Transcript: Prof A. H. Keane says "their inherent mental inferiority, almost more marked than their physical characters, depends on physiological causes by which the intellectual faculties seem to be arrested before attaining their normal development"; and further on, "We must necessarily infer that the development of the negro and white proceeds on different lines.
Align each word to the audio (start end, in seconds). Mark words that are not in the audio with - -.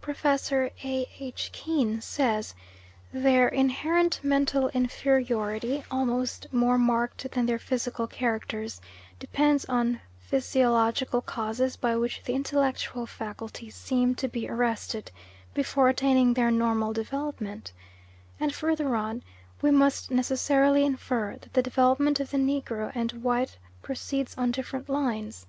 Prof 0.00 0.24
A. 0.24 0.38
H. 0.82 1.50
Keane 1.52 2.00
says 2.00 2.54
"their 3.12 3.46
inherent 3.46 4.18
mental 4.22 4.70
inferiority, 4.70 5.84
almost 5.90 6.46
more 6.50 6.78
marked 6.78 7.30
than 7.32 7.44
their 7.44 7.58
physical 7.58 8.06
characters, 8.06 8.80
depends 9.18 9.66
on 9.66 10.00
physiological 10.18 11.20
causes 11.20 11.76
by 11.76 11.94
which 11.94 12.22
the 12.24 12.32
intellectual 12.32 13.04
faculties 13.04 13.74
seem 13.76 14.14
to 14.14 14.28
be 14.28 14.48
arrested 14.48 15.10
before 15.52 15.90
attaining 15.90 16.32
their 16.32 16.50
normal 16.50 16.94
development"; 16.94 17.74
and 18.40 18.54
further 18.54 18.96
on, 18.96 19.22
"We 19.60 19.70
must 19.70 20.10
necessarily 20.10 20.86
infer 20.86 21.36
that 21.36 21.52
the 21.52 21.62
development 21.62 22.18
of 22.18 22.30
the 22.30 22.38
negro 22.38 22.92
and 22.94 23.12
white 23.22 23.58
proceeds 23.82 24.34
on 24.38 24.52
different 24.52 24.88
lines. 24.88 25.44